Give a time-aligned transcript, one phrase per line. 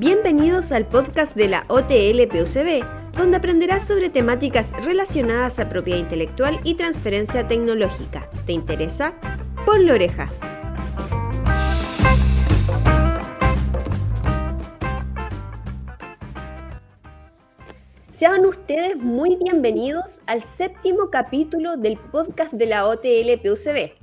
[0.00, 2.84] Bienvenidos al podcast de la OTL PUCB,
[3.16, 8.30] donde aprenderás sobre temáticas relacionadas a propiedad intelectual y transferencia tecnológica.
[8.46, 9.14] ¿Te interesa?
[9.66, 10.30] Ponle oreja.
[18.08, 23.98] Sean ustedes muy bienvenidos al séptimo capítulo del podcast de la OTL PUCB.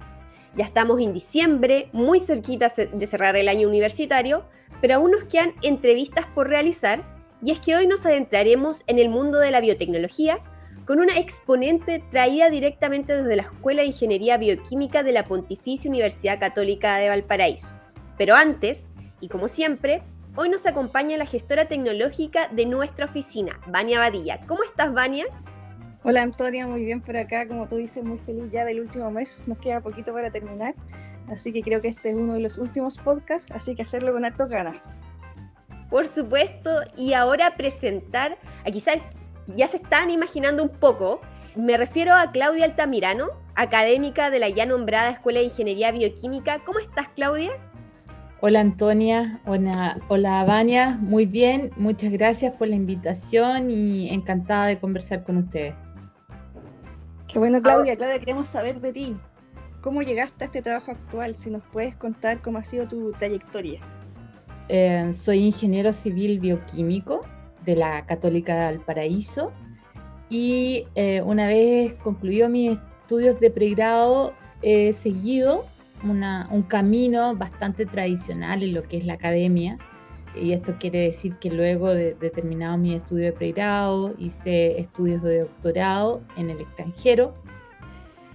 [0.58, 4.44] Ya estamos en diciembre, muy cerquita de cerrar el año universitario,
[4.82, 7.04] pero aún nos quedan entrevistas por realizar
[7.42, 10.40] y es que hoy nos adentraremos en el mundo de la biotecnología
[10.86, 16.40] con una exponente traída directamente desde la Escuela de Ingeniería Bioquímica de la Pontificia Universidad
[16.40, 17.76] Católica de Valparaíso.
[18.18, 18.90] Pero antes,
[19.20, 20.04] y como siempre,
[20.36, 24.42] hoy nos acompaña la gestora tecnológica de nuestra oficina, Vania Badilla.
[24.46, 25.26] ¿Cómo estás, Vania?
[26.04, 29.44] Hola Antonia, muy bien por acá, como tú dices, muy feliz ya del último mes,
[29.48, 30.76] nos queda poquito para terminar,
[31.30, 34.26] así que creo que este es uno de los últimos podcasts, así que hacerlo con
[34.26, 34.98] hartos ganas.
[35.90, 38.98] Por supuesto, y ahora presentar, a quizás
[39.56, 41.22] ya se están imaginando un poco,
[41.56, 46.60] me refiero a Claudia Altamirano, académica de la ya nombrada Escuela de Ingeniería Bioquímica.
[46.66, 47.52] ¿Cómo estás, Claudia?
[48.42, 54.78] Hola Antonia, hola, hola Vania, muy bien, muchas gracias por la invitación y encantada de
[54.78, 55.74] conversar con ustedes.
[57.28, 57.96] Qué bueno, Claudia.
[57.96, 59.18] Claudia, queremos saber de ti.
[59.86, 61.36] ¿Cómo llegaste a este trabajo actual?
[61.36, 63.82] Si nos puedes contar cómo ha sido tu trayectoria.
[64.68, 67.22] Eh, soy ingeniero civil bioquímico
[67.66, 69.52] de la Católica de Valparaíso
[70.28, 75.68] y eh, una vez concluido mis estudios de pregrado he seguido
[76.02, 79.78] un camino bastante tradicional en lo que es la academia
[80.34, 85.42] y esto quiere decir que luego de, terminado mi estudio de pregrado, hice estudios de
[85.42, 87.36] doctorado en el extranjero.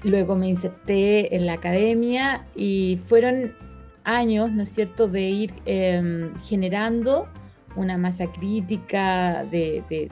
[0.02, 3.54] Luego me inserté en la academia y fueron
[4.04, 7.28] años, ¿no es cierto?, de ir em, generando
[7.76, 10.08] una masa crítica de,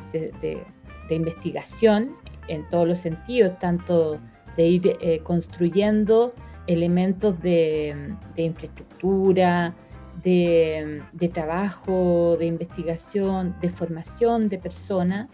[1.10, 2.16] investigación
[2.48, 4.20] en todos los sentidos, tanto
[4.56, 6.34] de ir eh, construyendo
[6.66, 9.74] elementos de infraestructura,
[10.22, 15.28] de, trabajo, de investigación, de formación de personas,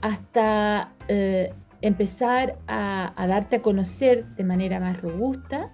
[0.00, 1.52] hasta eh,
[1.86, 5.72] empezar a, darte a conocer de manera más robusta,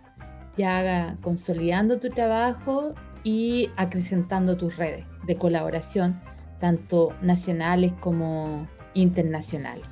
[0.57, 6.21] ya consolidando tu trabajo y acrecentando tus redes de colaboración,
[6.59, 9.85] tanto nacionales como internacionales.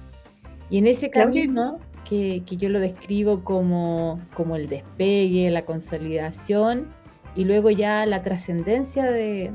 [0.71, 6.89] Y en ese camino, que, que yo lo describo como, como el despegue, la consolidación,
[7.39, 9.53] y luego ya la trascendencia de,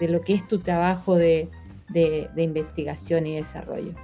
[0.00, 1.48] lo que es tu trabajo de,
[2.36, 3.94] investigación y desarrollo.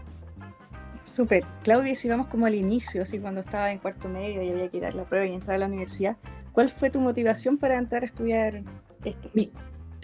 [1.19, 1.45] Súper.
[1.65, 4.79] Claudia, si vamos como al inicio, así cuando estaba en cuarto medio y había que
[4.79, 6.17] dar la prueba y entrar a la universidad,
[6.53, 8.63] ¿cuál fue tu motivación para entrar a estudiar
[9.05, 9.29] esto?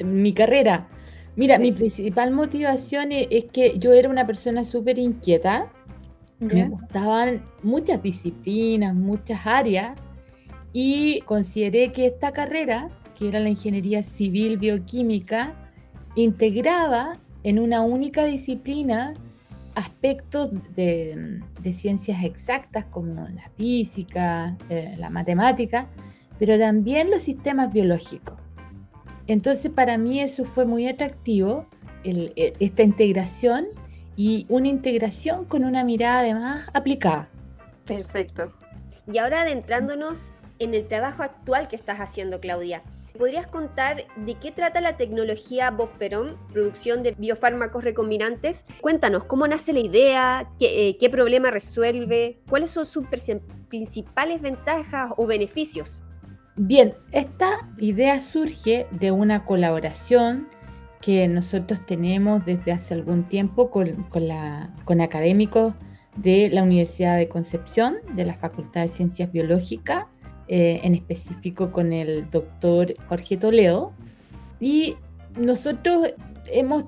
[0.05, 0.89] Mi, carrera.
[1.37, 5.71] Mira, mi principal motivación es, es, que yo era una persona súper inquieta.
[6.41, 9.97] Me gustaban muchas disciplinas, muchas áreas
[10.73, 15.55] y consideré que esta carrera que era la ingeniería civil bioquímica,
[16.17, 19.15] integraba en una única disciplina
[19.75, 21.41] aspectos de,
[21.73, 25.89] ciencias exactas como la física, eh, la matemática,
[26.39, 28.39] pero también los sistemas biológicos.
[29.27, 31.67] Entonces para mí eso fue muy atractivo,
[32.05, 33.67] esta integración
[34.15, 37.29] y una integración con una mirada además aplicada.
[37.87, 38.53] Perfecto.
[39.11, 42.83] Y ahora adentrándonos en el trabajo actual que estás haciendo, Claudia.
[43.17, 48.67] ¿Podrías contar de qué trata la tecnología Bosferón, producción de biofármacos recombinantes?
[48.81, 50.51] Cuéntanos, ¿cómo nace la idea?
[50.59, 52.41] ¿Qué, eh, problema resuelve?
[52.51, 53.07] ¿Cuáles son sus
[53.69, 56.03] principales ventajas o beneficios?
[56.57, 60.49] Bien, esta idea surge de una colaboración
[61.01, 64.09] que nosotros tenemos desde hace algún tiempo con,
[64.85, 65.75] con académicos
[66.17, 70.07] de la Universidad de Concepción, de la Facultad de Ciencias Biológicas
[70.47, 73.93] eh, en específico con el doctor Jorge Toledo.
[74.61, 74.97] Y
[75.37, 76.13] nosotros
[76.47, 76.85] hemos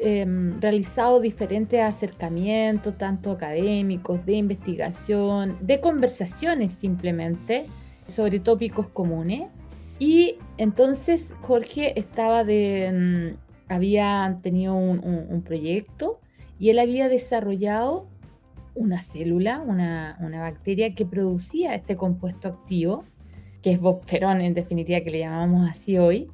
[0.00, 7.66] em, realizado diferentes acercamientos, tanto académicos, de investigación, de conversaciones simplemente,
[8.06, 9.48] sobre tópicos comunes.
[9.98, 13.36] Y entonces Jorge estaba de, em,
[13.68, 16.20] había tenido un proyecto
[16.58, 18.09] y él había desarrollado
[18.80, 23.04] una célula, una, bacteria que producía este compuesto activo,
[23.62, 26.26] que es bosferón en definitiva, que le llamamos así hoy,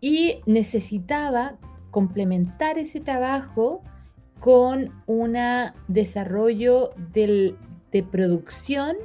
[0.00, 1.58] y necesitaba
[1.90, 3.82] complementar ese trabajo
[4.40, 5.36] con un
[5.86, 7.56] desarrollo de
[8.10, 8.96] producción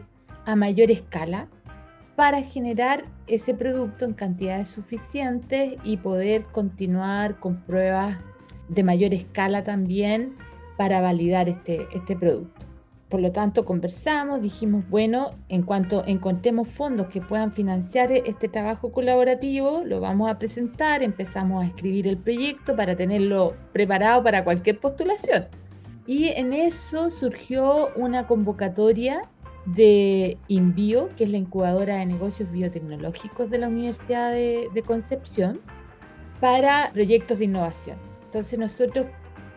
[0.46, 1.50] a mayor escala
[2.16, 8.18] para generar ese producto en cantidades suficientes y poder continuar con pruebas
[8.70, 10.36] de mayor escala también
[10.78, 12.72] para validar este, este producto.
[13.12, 18.94] Por lo tanto, conversamos, dijimos, bueno, en cuanto encontremos fondos que puedan financiar este trabajo
[18.94, 24.80] colaborativo, lo vamos a presentar, empezamos a escribir el proyecto para tenerlo preparado para cualquier
[24.80, 25.48] postulación.
[26.06, 29.24] Y en eso surgió una convocatoria
[29.66, 35.60] de Inbio, que es la incubadora de negocios biotecnológicos de la Universidad de, de Concepción,
[36.40, 37.98] para proyectos de innovación.
[38.24, 39.08] Entonces nosotros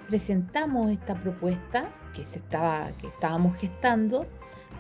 [0.09, 4.27] presentamos esta propuesta que, se estaba, que estábamos gestando,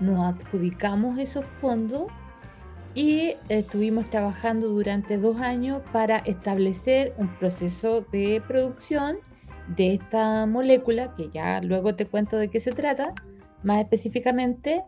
[0.00, 2.06] nos adjudicamos esos fondos
[2.94, 9.16] y estuvimos trabajando durante dos años para establecer un proceso de producción
[9.76, 13.14] de esta molécula, que ya luego te cuento de qué se trata
[13.62, 14.84] más específicamente,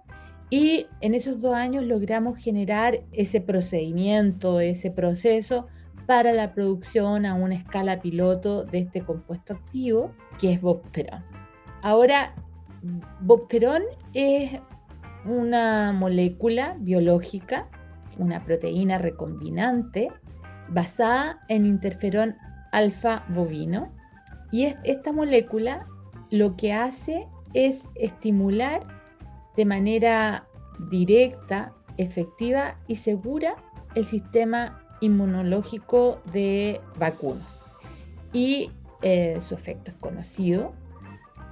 [0.50, 5.67] y en esos dos años logramos generar ese procedimiento, ese proceso
[6.06, 11.25] para la producción a una escala piloto de este compuesto activo, que es bobferón.
[11.82, 12.35] Ahora,
[13.20, 13.82] bobferón
[14.14, 14.61] es
[15.25, 17.69] una molécula biológica,
[18.19, 20.08] una proteína recombinante
[20.69, 22.37] basada en interferón
[22.73, 23.93] alfa bovino.
[24.52, 25.87] Y esta molécula
[26.31, 28.87] lo que hace es estimular
[29.56, 30.47] de manera
[30.91, 33.56] directa, efectiva y segura
[33.94, 37.47] el sistema inmunológico de vacunos.
[38.33, 38.71] Y
[39.03, 40.73] eh, su efecto es conocido.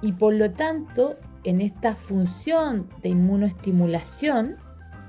[0.01, 4.57] Y por lo tanto, en esta función de inmunoestimulación,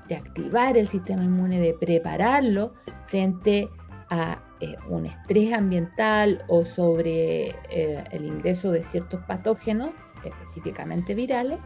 [0.08, 2.74] de activar el sistema inmune, de prepararlo
[3.06, 3.68] frente
[4.08, 9.90] a eh, un estrés ambiental o sobre eh, el ingreso de ciertos patógenos,
[10.24, 11.58] específicamente virales,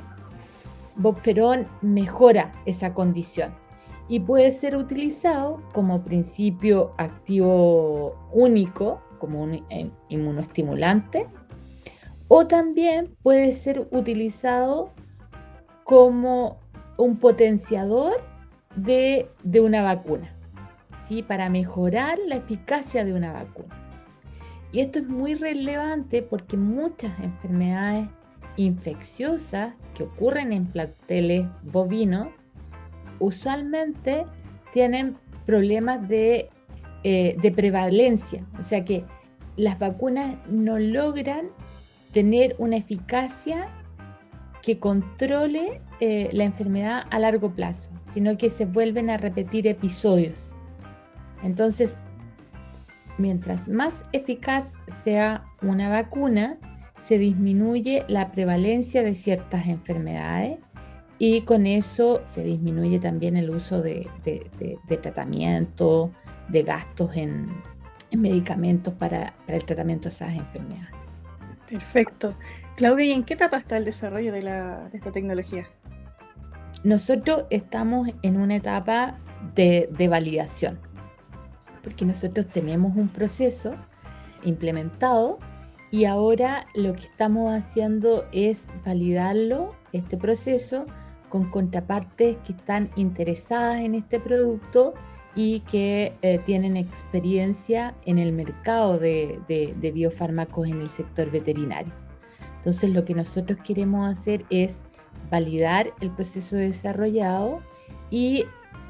[0.96, 3.52] Bobferón mejora esa condición
[4.10, 11.28] y puede ser utilizado como principio activo único, como un eh, inmunoestimulante,
[12.26, 14.90] o también puede ser utilizado
[15.84, 16.58] como
[16.98, 18.14] un potenciador
[18.74, 19.30] de,
[19.60, 20.34] una vacuna,
[21.06, 21.22] ¿sí?
[21.22, 23.76] para mejorar la eficacia de una vacuna.
[24.72, 28.08] Y esto es muy relevante porque muchas enfermedades
[28.56, 32.26] infecciosas que ocurren en planteles bovinos
[33.20, 34.24] usualmente
[34.72, 36.50] tienen problemas de,
[37.04, 39.04] eh, de, prevalencia, o sea que
[39.56, 41.48] las vacunas no logran
[42.12, 43.68] tener una eficacia
[44.62, 50.38] que controle eh, la enfermedad a largo plazo, sino que se vuelven a repetir episodios.
[51.42, 51.98] Entonces,
[53.18, 54.66] mientras más eficaz
[55.04, 56.58] sea una vacuna,
[56.98, 60.58] se disminuye la prevalencia de ciertas enfermedades
[61.22, 64.08] y con eso se disminuye también el uso de,
[65.02, 66.10] tratamiento,
[66.48, 67.62] de gastos en,
[68.16, 70.88] medicamentos para, el tratamiento de esas enfermedades.
[71.68, 72.34] Perfecto.
[72.74, 75.68] Claudia, ¿y en qué etapa está el desarrollo de, de esta tecnología?
[76.84, 79.18] Nosotros estamos en una etapa
[79.54, 80.80] de validación,
[81.82, 83.74] porque nosotros tenemos un proceso
[84.42, 85.38] implementado
[85.90, 90.86] y ahora lo que estamos haciendo es validarlo, este proceso,
[91.30, 94.92] con contrapartes que están interesadas en este producto
[95.34, 101.94] y que eh, tienen experiencia en el mercado de, de, biofármacos en el sector veterinario.
[102.56, 104.76] Entonces lo que nosotros queremos hacer es
[105.30, 107.60] validar el proceso desarrollado
[108.10, 108.44] y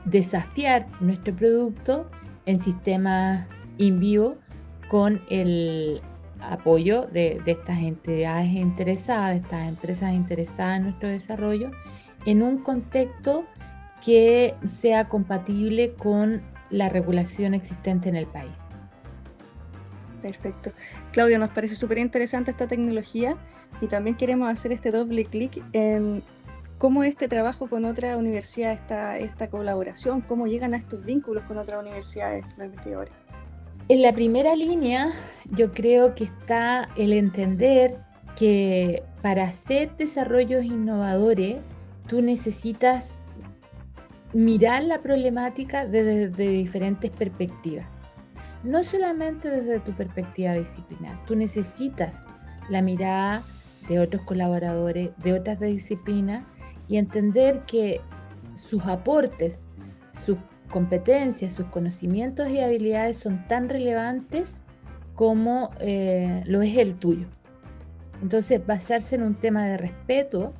[0.06, 2.10] desafiar nuestro producto
[2.46, 3.46] en sistemas
[3.78, 4.36] in vivo
[4.88, 6.00] con el
[6.40, 11.70] apoyo de, estas entidades interesadas, de estas empresas interesadas en nuestro desarrollo,
[12.26, 13.44] en un contexto
[14.04, 18.52] que sea compatible con la regulación existente en el país.
[20.22, 20.72] Perfecto.
[21.12, 23.36] Claudia, nos parece súper interesante esta tecnología
[23.80, 26.22] y también queremos hacer este doble clic en
[26.78, 31.58] cómo este trabajo con otra universidad, esta, esta colaboración, cómo llegan a estos vínculos con
[31.58, 33.12] otras universidades, los investigadores.
[33.88, 35.08] En la primera línea
[35.50, 37.98] yo creo que está el entender
[38.36, 41.56] que para hacer desarrollos innovadores
[42.10, 43.10] tú necesitas
[44.32, 47.86] mirar la problemática desde, diferentes perspectivas.
[48.64, 52.16] No solamente desde tu perspectiva disciplinar, tú necesitas
[52.68, 53.44] la mirada
[53.88, 56.44] de otros colaboradores, de otras disciplinas
[56.88, 58.00] y entender que
[58.54, 59.60] sus aportes,
[60.26, 60.36] sus
[60.68, 64.56] competencias, sus conocimientos y habilidades son tan relevantes
[65.14, 67.28] como eh, lo es el tuyo.
[68.20, 70.52] Entonces, basarse en un tema de respeto,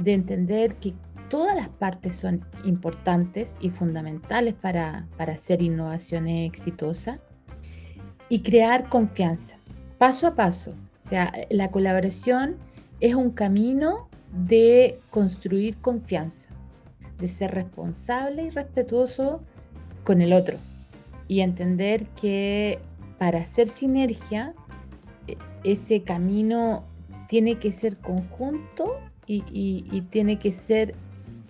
[0.00, 0.94] de entender que
[1.28, 7.20] todas las partes son importantes y fundamentales para, para hacer innovaciones exitosas
[8.28, 9.56] y crear confianza,
[9.98, 10.72] paso a paso.
[10.72, 12.56] O sea, la colaboración
[13.00, 16.48] es un camino de construir confianza,
[17.18, 19.42] de ser responsable y respetuoso
[20.04, 20.58] con el otro
[21.30, 22.80] y entender que
[23.18, 24.52] para hacer sinergia,
[25.28, 26.82] e, ese camino
[27.28, 28.96] tiene que ser conjunto
[29.38, 30.94] y, tiene que ser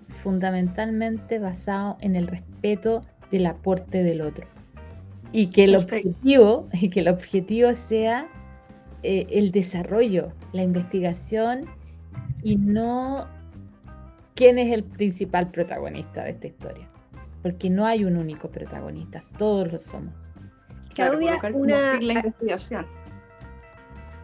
[0.09, 4.47] fundamentalmente basado en el respeto del aporte del otro.
[5.33, 8.29] Y que el objetivo, y que el objetivo sea
[9.03, 11.67] eh, el desarrollo, la investigación
[12.43, 13.27] y no
[14.35, 16.89] quién es el principal protagonista de esta historia.
[17.43, 20.13] Porque no hay un único protagonista, todos lo somos.
[20.95, 21.99] Claudia, una,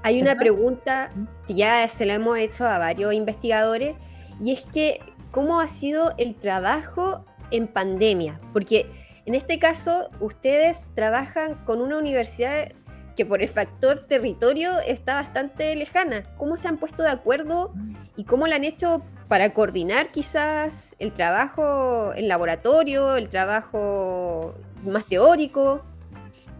[0.07, 1.11] hay una pregunta
[1.49, 3.97] que ya se la hemos hecho a varios investigadores
[4.41, 5.01] y es que,
[5.33, 8.41] ¿cómo ha sido el trabajo en pandemia?
[8.53, 8.89] Porque
[9.25, 12.69] en este caso, ustedes trabajan con una universidad
[13.17, 16.23] que por el factor territorio está bastante lejana.
[16.37, 17.75] ¿Cómo se han puesto de acuerdo
[18.15, 25.05] y cómo lo han hecho para coordinar quizás el trabajo en laboratorio, el trabajo más
[25.07, 25.83] teórico?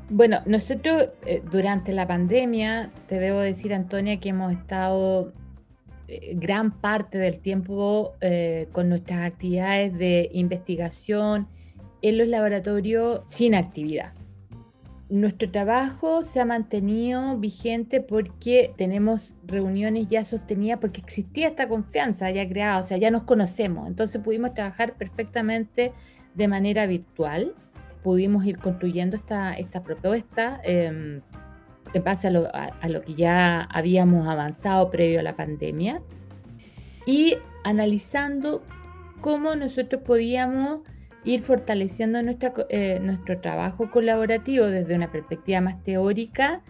[0.09, 5.33] Bueno, nosotros eh, durante la pandemia, te debo decir, Antonia, que hemos estado
[6.07, 11.49] eh, gran parte del tiempo eh, con nuestras actividades de investigación
[12.03, 14.13] en los laboratorios sin actividad.
[15.09, 22.31] Nuestro trabajo se ha mantenido vigente porque tenemos reuniones ya sostenidas, porque existía esta confianza
[22.31, 25.93] ya creada, o sea, ya nos conocemos, entonces pudimos trabajar perfectamente
[26.35, 27.55] de manera virtual,
[28.07, 31.21] pudimos ir construyendo esta, esta propuesta eh,
[31.93, 36.01] en base a lo, a lo que ya habíamos avanzado previo a la pandemia
[37.05, 38.63] y analizando
[39.21, 40.83] cómo nosotros podíamos
[41.25, 42.21] ir fortaleciendo
[42.69, 46.63] eh, nuestro trabajo colaborativo desde una perspectiva más teórica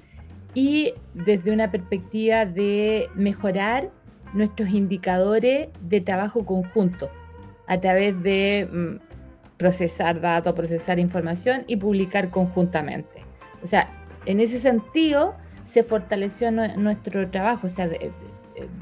[0.55, 3.91] y desde una perspectiva de mejorar
[4.33, 7.11] nuestros indicadores de trabajo conjunto
[7.67, 9.06] a través de mm,
[9.57, 13.25] procesar datos, procesar información y publicar conjuntamente.
[13.63, 13.89] O sea,
[14.27, 15.35] en ese sentido
[15.65, 17.89] se fortaleció nuestro trabajo, o sea,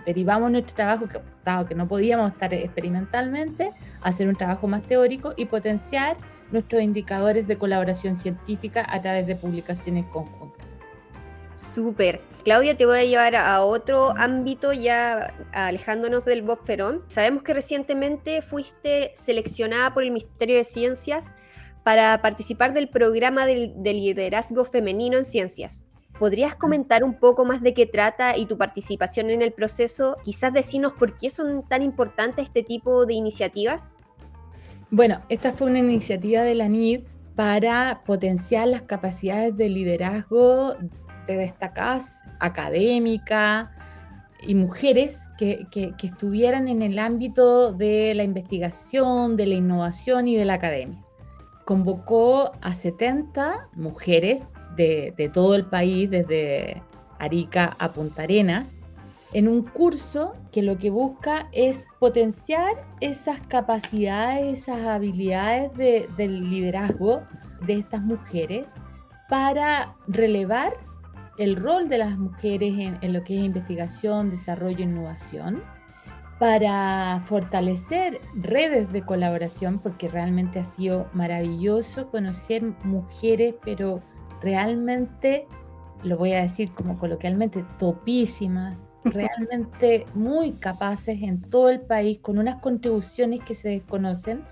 [0.06, 3.70] derivamos nuestro trabajo, que, dado que no podíamos estar experimentalmente,
[4.02, 6.16] hacer un trabajo más teórico y potenciar
[6.50, 10.63] nuestros indicadores de colaboración científica a través de publicaciones conjuntas.
[11.72, 12.20] Súper.
[12.44, 17.02] Claudia, te voy a llevar a otro ámbito ya alejándonos del Bob Ferón.
[17.06, 21.34] Sabemos que recientemente fuiste seleccionada por el Ministerio de Ciencias
[21.82, 25.84] para participar del programa de liderazgo femenino en ciencias.
[26.18, 30.16] ¿Podrías comentar un poco más de qué trata y tu participación en el proceso?
[30.22, 33.96] Quizás decirnos por qué son tan importantes este tipo de iniciativas.
[34.90, 37.00] Bueno, esta fue una iniciativa de la NID
[37.34, 40.76] para potenciar las capacidades de liderazgo
[41.26, 42.04] de destacadas
[42.40, 43.68] académicas
[44.42, 50.36] y mujeres que, que, estuvieran en el ámbito de la investigación, de la innovación y
[50.36, 51.02] de la academia.
[51.64, 54.42] Convocó a 70 mujeres
[54.76, 56.82] de, todo el país, desde
[57.18, 58.66] Arica a Punta Arenas,
[59.32, 66.48] en un curso que lo que busca es potenciar esas capacidades, esas habilidades de, del
[66.50, 67.22] liderazgo
[67.66, 68.66] de estas mujeres
[69.28, 70.74] para relevar
[71.38, 75.62] el rol de las mujeres en, en, lo que es investigación, desarrollo e innovación,
[76.38, 84.02] para fortalecer redes de colaboración, porque realmente ha sido maravilloso conocer mujeres, pero
[84.40, 85.46] realmente,
[86.02, 92.38] lo voy a decir como coloquialmente, topísimas, realmente muy capaces en todo el país, con
[92.38, 94.44] unas contribuciones que se desconocen,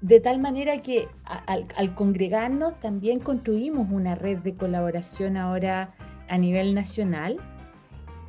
[0.00, 5.94] de tal manera que al, congregarnos también construimos una red de colaboración ahora
[6.28, 7.38] a nivel nacional.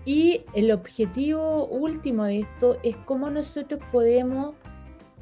[0.03, 4.55] Y el objetivo último de esto es cómo nosotros podemos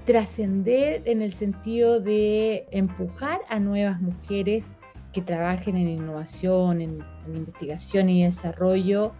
[0.05, 4.65] trascender en el sentido de empujar a nuevas mujeres
[5.13, 9.11] que trabajen en innovación, en, investigación y desarrollo,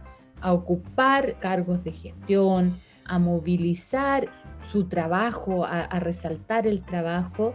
[0.41, 4.29] a ocupar cargos de gestión, a movilizar
[4.71, 7.51] su trabajo, a, resaltar el trabajo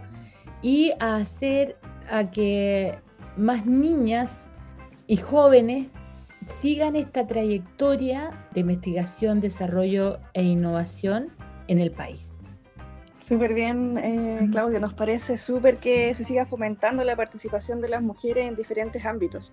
[0.62, 1.76] y a hacer
[2.10, 2.98] a que
[3.36, 4.30] más niñas
[5.06, 5.88] y jóvenes
[6.60, 11.28] sigan esta trayectoria de investigación, desarrollo e innovación
[11.68, 12.30] en el país.
[13.20, 14.80] Súper bien, eh, Claudia.
[14.80, 19.52] Nos parece súper que se siga fomentando la participación de las mujeres en diferentes ámbitos.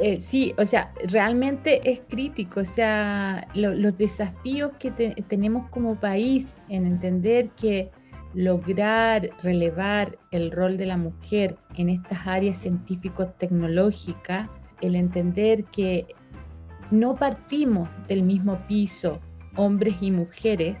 [0.00, 6.56] Eh, sí, o sea, realmente es crítico, o sea, los desafíos que tenemos como país
[6.68, 7.90] en entender que
[8.34, 14.48] lograr relevar el rol de la mujer en estas áreas científico-tecnológicas,
[14.80, 16.06] el entender que
[16.90, 19.20] no partimos del mismo piso
[19.56, 20.76] hombres y mujeres,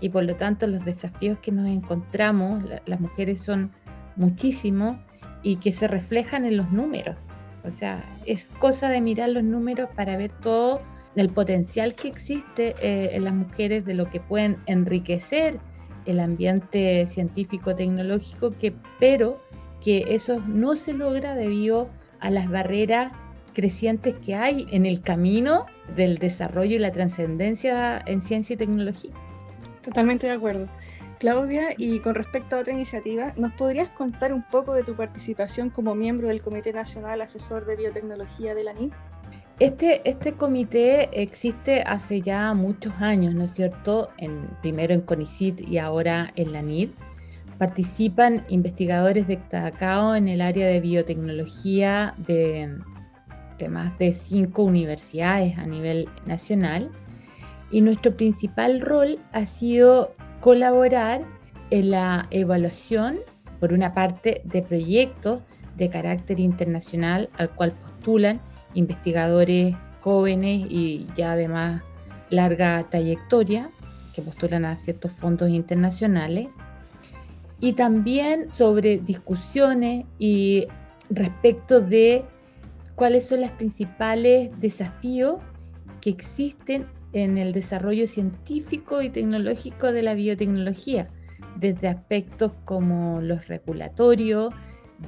[0.00, 3.72] y por lo tanto los desafíos que nos encontramos, las mujeres son
[4.14, 4.96] muchísimos
[5.42, 7.16] y que se reflejan en los números.
[7.66, 10.80] O sea, es cosa de mirar los números para ver todo
[11.16, 15.58] el potencial que existe eh, en las mujeres, de lo que pueden enriquecer
[16.04, 19.40] el ambiente científico-tecnológico, que, pero
[19.82, 21.88] que eso no se logra debido
[22.20, 23.12] a las barreras
[23.54, 29.12] crecientes que hay en el camino del desarrollo y la trascendencia en ciencia y tecnología.
[29.82, 30.68] Totalmente de acuerdo.
[31.18, 35.70] Claudia, y con respecto a otra iniciativa, ¿nos podrías contar un poco de tu participación
[35.70, 38.92] como miembro del Comité Nacional Asesor de Biotecnología de la NIT?
[39.58, 44.08] Este, este comité existe hace ya muchos años, ¿no es cierto?
[44.18, 46.90] En, primero en CONICIT y ahora en la NID.
[47.56, 52.76] Participan investigadores destacados en el área de biotecnología de,
[53.56, 56.90] de más de cinco universidades a nivel nacional.
[57.70, 60.14] Y nuestro principal rol ha sido
[60.46, 61.24] colaborar
[61.70, 63.18] en la evaluación,
[63.58, 65.42] por una parte, de proyectos
[65.76, 68.40] de carácter internacional al cual postulan
[68.74, 71.82] investigadores jóvenes y ya además
[72.30, 73.72] larga trayectoria
[74.14, 76.46] que postulan a ciertos fondos internacionales.
[77.58, 80.68] Y también sobre discusiones y
[81.10, 82.22] respecto de
[82.94, 85.40] cuáles son los principales desafíos
[86.00, 86.86] que existen
[87.16, 91.08] en el desarrollo científico y tecnológico de la biotecnología,
[91.58, 94.52] desde aspectos como los regulatorios,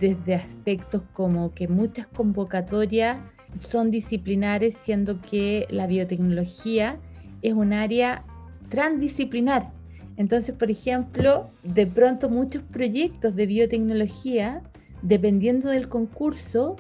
[0.01, 3.21] desde aspectos como que muchas convocatorias
[3.61, 6.99] son disciplinares, siendo que la biotecnología
[7.43, 8.25] es un área
[8.71, 9.71] transdisciplinar.
[10.17, 14.63] Entonces, por ejemplo, de pronto muchos proyectos de biotecnología,
[15.03, 16.77] dependiendo del concurso,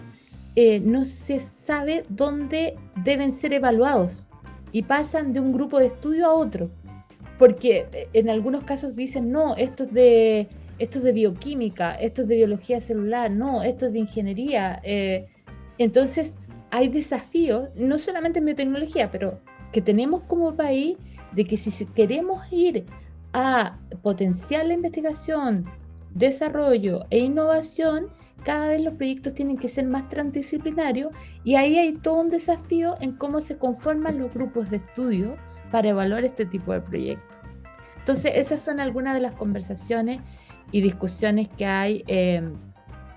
[0.57, 4.28] eh, no se sabe dónde deben ser evaluados
[4.72, 6.70] y pasan de un grupo de estudio a otro.
[7.38, 12.37] Porque eh, en algunos casos dicen, no, esto es de, de bioquímica, esto es de
[12.37, 14.81] biología celular, no, esto es de ingeniería.
[14.83, 15.28] Eh,
[15.78, 16.35] entonces,
[16.70, 19.40] hay desafíos, no solamente en biotecnología, pero
[19.72, 20.96] que tenemos como país
[21.33, 22.85] de que si queremos ir
[23.33, 25.66] a potenciar la investigación,
[26.14, 28.09] desarrollo e innovación,
[28.49, 31.13] cada vez los proyectos tienen que ser más transdisciplinarios
[31.45, 35.37] y ahí hay todo un desafío en cómo se conforman los grupos de estudio
[35.71, 37.37] para evaluar este tipo de proyectos.
[37.99, 40.23] Entonces, esas son algunas de las conversaciones
[40.73, 42.41] y discusiones que hay eh,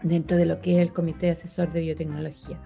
[0.04, 2.60] dentro de lo que es el Comité Asesor de Biotecnología.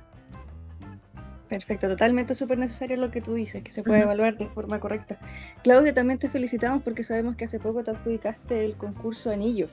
[1.47, 5.19] Perfecto, totalmente súper necesario lo que tú dices, que se puede evaluar de forma correcta.
[5.61, 9.69] Claudia, también te felicitamos porque sabemos que hace poco te adjudicaste el concurso Anillo.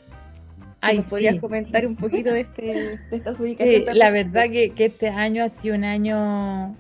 [0.83, 3.85] Si ¿Nos podrías comentar un poquito de, este, de esta adjudicación?
[3.95, 6.75] la verdad que, que, este año ha sido un año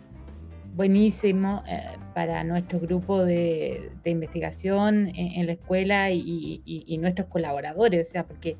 [0.74, 1.82] buenísimo eh,
[2.14, 8.26] para nuestro grupo de, de investigación en, la escuela y, y, nuestros colaboradores, o sea,
[8.26, 8.56] porque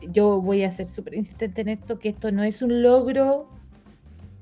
[0.00, 3.48] yo voy a ser súper insistente en esto, que esto no es un logro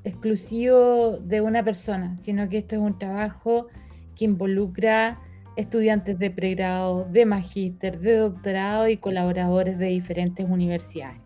[0.05, 3.67] exclusivo de una persona, sino que esto es un trabajo
[4.15, 5.19] que involucra
[5.61, 11.21] estudiantes de pregrado, de magíster, de doctorado y colaboradores de diferentes universidades,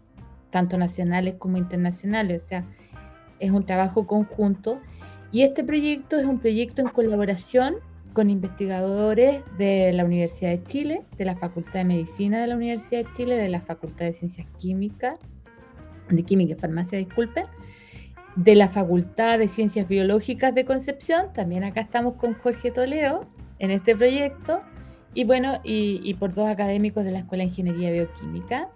[0.51, 2.45] tanto nacionales como internacionales.
[2.45, 2.65] O sea,
[3.41, 4.81] es un trabajo conjunto.
[5.33, 7.77] Y este proyecto es un proyecto en colaboración
[8.13, 13.05] con investigadores de la Universidad de Chile, de la Facultad de Medicina de la Universidad
[13.05, 15.19] de Chile, de la Facultad de Ciencias Químicas,
[16.09, 17.47] de Química y Farmacia, disculpen,
[18.37, 23.23] de la Facultad de Ciencias Biológicas de Concepción, también acá estamos con Jorge Toledo
[23.59, 24.63] en este proyecto,
[25.15, 28.69] y bueno, y, por dos académicos de la Escuela de Ingeniería Bioquímica.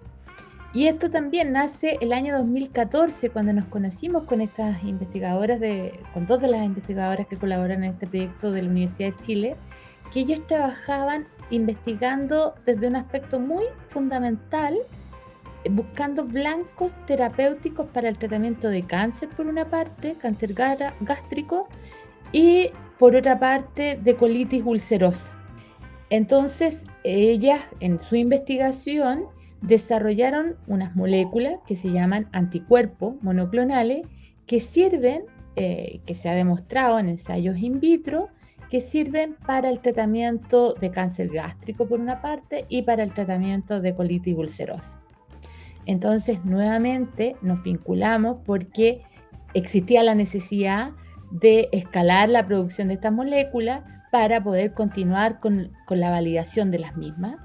[0.73, 6.27] Y esto también nace el año 2014, cuando nos conocimos con estas investigadoras, de, con
[6.27, 9.57] dos de las investigadoras que colaboran en este proyecto de la Universidad de Chile,
[10.13, 14.77] que ellos trabajaban investigando desde un aspecto muy fundamental
[15.71, 21.69] buscando blancos terapéuticos para el tratamiento de cáncer por una parte, cáncer gástrico,
[22.33, 25.33] y por otra parte de colitis ulcerosa.
[26.11, 29.27] Entonces, ellas en su investigación
[29.61, 34.07] desarrollaron unas moléculas que se llaman anticuerpos monoclonales
[34.47, 35.25] que sirven,
[35.57, 38.29] eh, que se ha demostrado en ensayos in vitro,
[38.71, 43.81] que sirven para el tratamiento de cáncer gástrico por una parte y para el tratamiento
[43.81, 45.01] de colitis ulcerosa.
[45.87, 48.99] Entonces, nuevamente nos vinculamos porque
[49.55, 50.93] existía la necesidad
[51.31, 56.97] de escalar la producción de estas moléculas para poder continuar con, la validación de las
[56.97, 57.37] mismas.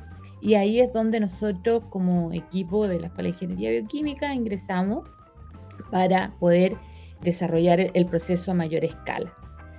[0.41, 5.07] Y ahí es donde nosotros como equipo de la Escuela de Ingeniería Bioquímica ingresamos
[5.91, 6.75] para poder
[7.21, 9.33] desarrollar el proceso a mayor escala.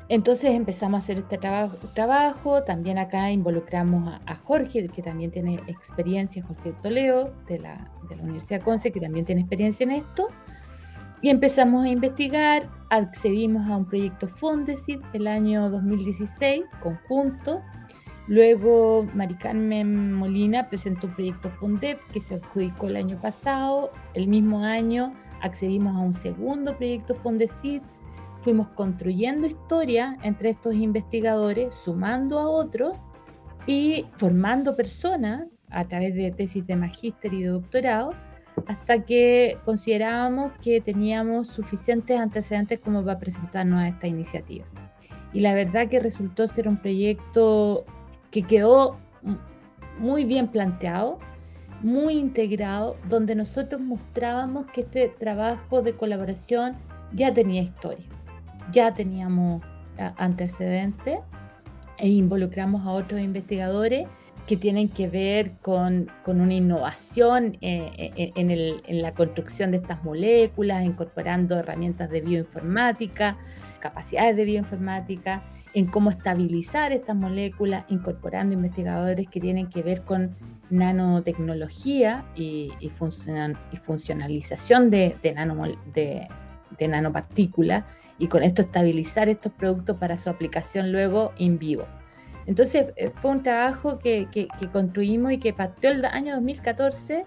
[0.08, 6.42] Entonces empezamos a hacer este trabajo, también acá involucramos a, Jorge, que también tiene experiencia,
[6.42, 10.28] Jorge Toledo, de la, de la Universidad Conce, que también tiene experiencia en esto,
[11.22, 17.62] y empezamos a investigar, accedimos a un proyecto Fondesit el año 2016, conjunto,
[18.26, 24.28] luego Mari Carmen Molina presentó un proyecto Fondef que se adjudicó el año pasado, el
[24.28, 27.82] mismo año accedimos a un segundo proyecto Fondesit
[28.44, 33.06] fuimos construyendo historia entre estos investigadores, sumando a otros
[33.66, 38.12] y formando personas a través de tesis de magíster y de doctorado,
[38.66, 44.64] hasta que considerábamos que teníamos suficientes antecedentes como para presentarnos a esta iniciativa.
[45.32, 47.84] Y la verdad que resultó ser un proyecto
[48.30, 48.98] que quedó
[49.98, 51.18] muy bien planteado,
[51.82, 56.76] muy integrado, donde nosotros mostrábamos que este trabajo de colaboración
[57.12, 58.06] ya tenía historia
[58.70, 59.62] ya teníamos
[60.16, 61.18] antecedentes
[61.98, 64.06] e involucramos a otros investigadores
[64.46, 70.84] que tienen que ver con, una innovación eh, eh, en, la construcción de estas moléculas,
[70.84, 73.38] incorporando herramientas de bioinformática,
[73.80, 80.36] capacidades de bioinformática, en cómo estabilizar estas moléculas, incorporando investigadores que tienen que ver con
[80.70, 82.90] nanotecnología y, y,
[83.78, 85.34] funcionalización de, de,
[85.94, 86.28] de,
[86.78, 87.84] de nanopartículas
[88.18, 91.86] y con esto estabilizar estos productos para su aplicación luego en vivo.
[92.46, 94.28] Entonces eh, fue un trabajo que,
[94.72, 97.24] construimos y que partió el año 2014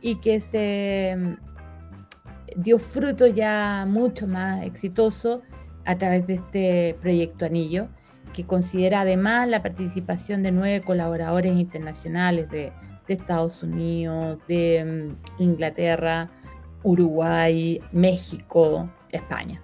[0.00, 5.42] y que se mm, dio fruto ya mucho más exitoso
[5.84, 7.88] a través de este proyecto Anillo,
[8.32, 12.72] que considera además la participación de nueve colaboradores internacionales de,
[13.08, 16.28] Estados Unidos, de mm, Inglaterra,
[16.84, 19.60] Uruguay, México, España.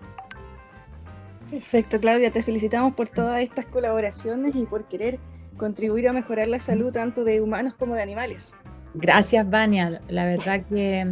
[1.51, 5.19] Perfecto, Claudia, te felicitamos por todas estas colaboraciones y por querer
[5.57, 8.55] contribuir a mejorar la salud tanto de humanos como de animales.
[8.95, 10.01] Gracias, Vania.
[10.09, 11.07] La verdad que,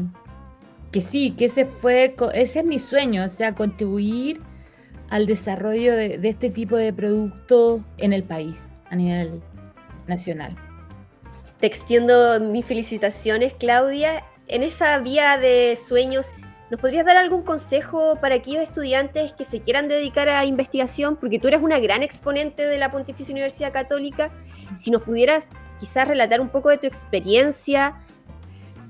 [0.90, 4.40] que sí, que ese fue, ese es mi sueño, o sea, contribuir
[5.10, 9.40] al desarrollo de, de este tipo de productos en el país, a nivel
[10.08, 10.56] nacional.
[11.60, 14.24] Te extiendo mis felicitaciones, Claudia.
[14.48, 16.34] En esa vía de sueños
[16.74, 21.14] ¿Nos podrías dar algún consejo para aquellos estudiantes que se quieran dedicar a investigación?
[21.14, 24.32] Porque tú eres una gran exponente de la Pontificia Universidad Católica.
[24.74, 28.04] Si nos pudieras quizás relatar un poco de tu experiencia.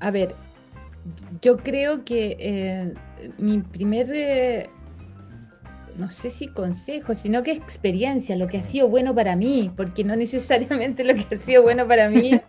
[0.00, 0.34] A ver,
[1.42, 2.94] yo creo que eh,
[3.36, 4.70] mi primer eh,
[5.96, 10.02] no sé si consejo, sino que experiencia, lo que ha sido bueno para mí, porque
[10.04, 12.40] no necesariamente lo que ha sido bueno para mí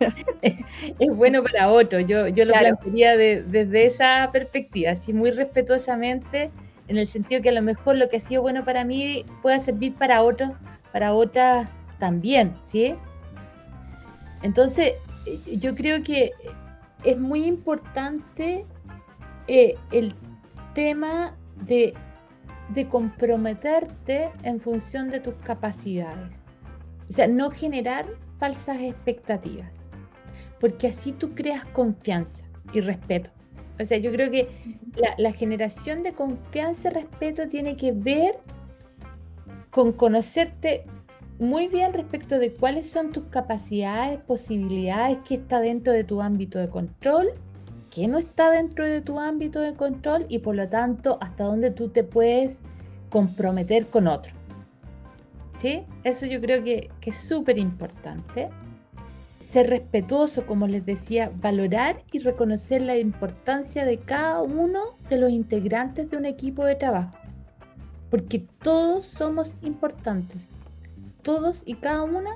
[0.42, 2.00] es, bueno para otro.
[2.00, 6.52] Yo, yo lo plantearía desde esa perspectiva, así muy respetuosamente,
[6.88, 9.60] en el sentido que a lo mejor lo que ha sido bueno para mí pueda
[9.60, 10.52] servir para otros,
[10.92, 11.68] para otras
[12.00, 12.96] también, ¿sí?
[14.42, 14.94] Entonces,
[15.26, 16.32] eh, yo creo que
[17.04, 18.66] es muy importante
[19.48, 20.16] eh, el
[20.74, 21.94] tema de
[22.70, 26.34] de comprometerte en función de tus capacidades.
[27.10, 28.06] O sea, no generar
[28.40, 29.70] falsas expectativas,
[30.60, 33.30] porque así tú creas confianza y respeto.
[33.80, 34.50] O sea, yo creo que
[35.18, 38.38] la, generación de confianza y respeto tiene que ver
[39.70, 40.86] con conocerte
[41.38, 46.58] muy bien respecto de cuáles son tus capacidades, posibilidades, qué está dentro de tu ámbito
[46.58, 47.34] de control
[47.96, 51.72] qué no está dentro de tu ámbito de control y por lo tanto hasta dónde
[51.72, 52.58] tú te puedes
[53.10, 54.34] comprometer con otro.
[55.60, 55.86] ¿Sí?
[56.04, 58.50] Eso yo creo que, que es súper importante.
[59.40, 65.30] Ser respetuoso, como les decía, valorar y reconocer la importancia de cada uno de los
[65.30, 67.18] integrantes de un equipo de trabajo.
[68.10, 70.42] Porque todos somos importantes.
[71.22, 72.32] Todos y cada una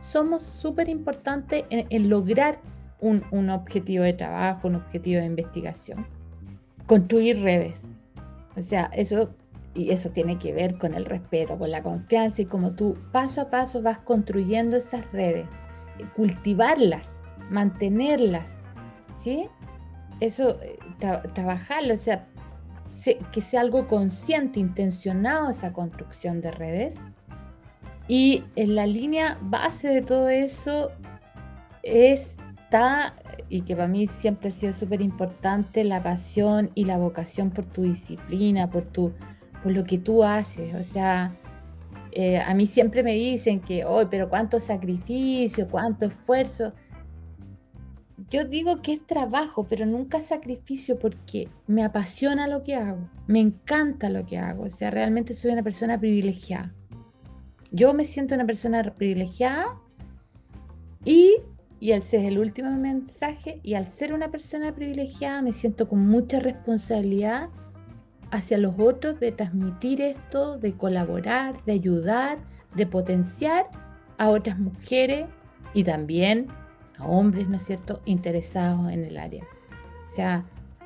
[0.00, 2.58] somos súper importantes en, en lograr
[3.02, 6.06] un, objetivo de trabajo, un objetivo de investigación.
[6.86, 7.80] Construir redes.
[8.56, 9.34] O sea, eso,
[9.74, 13.40] y eso tiene que ver con el respeto, con la confianza y como tú paso
[13.40, 15.46] a paso vas construyendo esas redes,
[16.14, 17.08] cultivarlas,
[17.50, 18.46] mantenerlas,
[19.18, 19.48] ¿sí?
[20.20, 20.78] Eso, eh,
[21.34, 22.28] trabajarlo, o sea,
[23.32, 26.94] que sea algo consciente, intencionado esa construcción de redes.
[28.06, 30.92] Y en la línea base de todo eso
[31.82, 32.36] es
[33.48, 37.66] y que para mí siempre ha sido súper importante, la pasión y la vocación por
[37.66, 39.12] tu disciplina, por tu,
[39.62, 40.74] por lo que tú haces.
[40.74, 41.36] O sea,
[42.12, 46.72] eh, a mí siempre me dicen que, hoy, pero cuánto sacrificio, cuánto esfuerzo.
[48.30, 53.40] Yo digo que es trabajo, pero nunca sacrificio porque me apasiona lo que hago, me
[53.40, 54.64] encanta lo que hago.
[54.64, 56.72] O sea, realmente soy una persona privilegiada.
[57.70, 59.78] Yo me siento una persona privilegiada
[61.04, 61.36] y,
[61.82, 66.06] y ese es el último mensaje, y al ser una persona privilegiada me siento con
[66.06, 67.48] mucha responsabilidad
[68.30, 72.38] hacia los otros de transmitir esto, de colaborar, de ayudar,
[72.76, 73.66] de potenciar
[74.16, 75.26] a otras mujeres
[75.74, 76.46] y también
[76.98, 79.42] a hombres, ¿no es cierto?, interesados en el área.
[79.42, 80.44] O sea,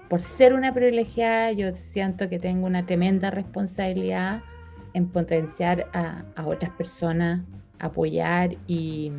[0.08, 4.40] por ser una privilegiada, yo siento que tengo una tremenda responsabilidad
[4.94, 7.42] en potenciar a, otras personas,
[7.80, 9.12] apoyar y,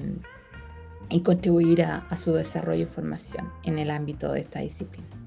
[1.21, 5.17] contribuir a su desarrollo y formación en el ámbito de esta disciplina.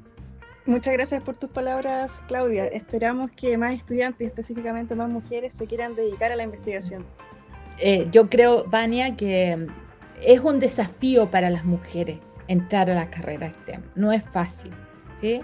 [0.67, 2.67] Muchas gracias por tus palabras, Claudia.
[2.67, 7.05] Esperamos que más estudiantes, específicamente más mujeres, se quieran dedicar a la investigación.
[7.79, 9.67] Eh, yo creo, Vania, que
[10.23, 13.81] es un desafío para las mujeres entrar a la carrera STEM.
[13.95, 14.71] No es fácil,
[15.21, 15.41] ¿sí?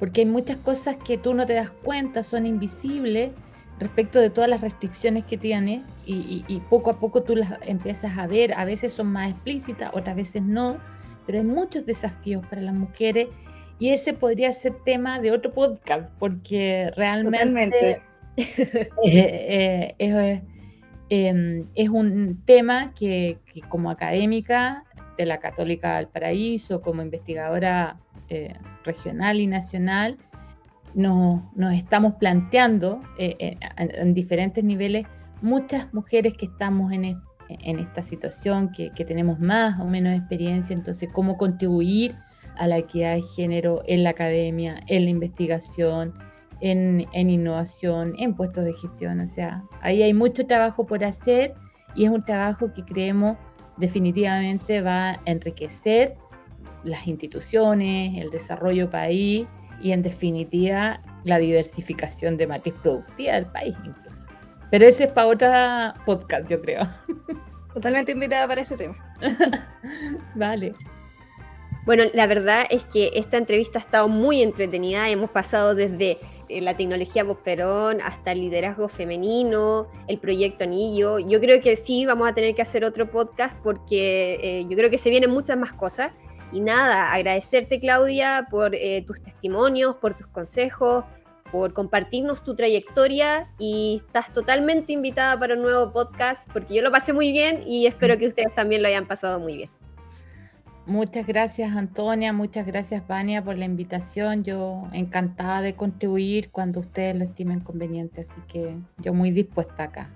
[0.00, 3.32] Porque hay muchas cosas que tú no te das cuenta, son invisibles
[3.78, 8.16] respecto de todas las restricciones que tienes y, y poco a poco tú las empiezas
[8.16, 8.54] a ver.
[8.54, 10.78] A veces son más explícitas, otras veces no,
[11.26, 13.28] pero hay muchos desafíos para las mujeres
[13.78, 18.00] y ese podría ser tema de otro podcast, porque realmente
[18.36, 20.42] eh, eh,
[21.10, 24.84] em, es, un tema que, como académica
[25.18, 30.16] de la Católica del Paraíso, como investigadora eh, regional y nacional,
[30.94, 35.06] nos, estamos planteando en, diferentes niveles
[35.42, 41.36] muchas mujeres que estamos en, esta situación, que, tenemos más o menos experiencia, entonces cómo
[41.36, 42.16] contribuir
[42.56, 46.14] a la equidad de género en la academia, en la investigación,
[46.60, 49.20] en, innovación, en puestos de gestión.
[49.20, 51.54] O sea, ahí hay mucho trabajo por hacer
[51.94, 53.36] y es un trabajo que creemos
[53.76, 56.16] definitivamente va a enriquecer
[56.84, 59.46] las instituciones, el desarrollo país
[59.80, 64.28] y en definitiva la diversificación de matriz productiva del país incluso.
[64.70, 66.88] Pero ese es para otra podcast, yo creo.
[67.74, 68.96] Totalmente invitada para ese tema.
[70.34, 70.74] vale.
[71.84, 75.08] Bueno, la verdad es que esta entrevista ha estado muy entretenida.
[75.08, 81.20] Hemos pasado desde eh, la tecnología Bosferón hasta el liderazgo femenino, el proyecto Anillo.
[81.20, 84.90] Yo creo que sí, vamos a tener que hacer otro podcast porque eh, yo creo
[84.90, 86.12] que se vienen muchas más cosas.
[86.52, 91.04] Y nada, agradecerte Claudia por eh, tus testimonios, por tus consejos,
[91.50, 96.90] por compartirnos tu trayectoria y estás totalmente invitada para un nuevo podcast porque yo lo
[96.90, 99.70] pasé muy bien y espero que ustedes también lo hayan pasado muy bien.
[100.86, 104.44] Muchas gracias Antonia, muchas gracias Vania por la invitación.
[104.44, 110.10] Yo encantada de contribuir cuando ustedes lo estimen conveniente, así que yo muy dispuesta acá.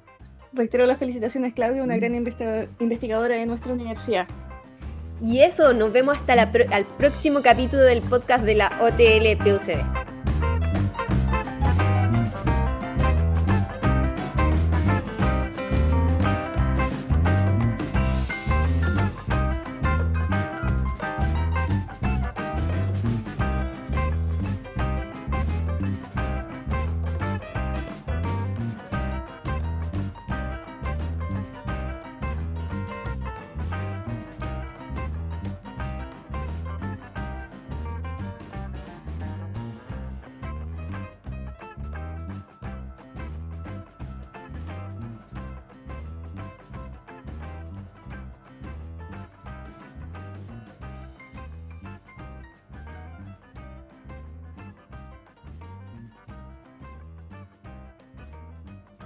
[0.53, 1.99] Reitero las felicitaciones Claudia, una mm.
[1.99, 4.29] gran investigadora de nuestra universidad.
[5.23, 10.00] Y eso, nos vemos hasta el próximo capítulo del podcast de la OTL PUCB.